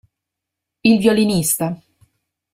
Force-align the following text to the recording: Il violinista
Il 0.83 0.97
violinista 0.97 1.77